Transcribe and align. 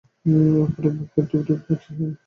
অপুর 0.61 0.83
বুক 0.95 1.09
টিপ 1.15 1.41
টিপ 1.47 1.59
করিতেছিল। 1.65 1.99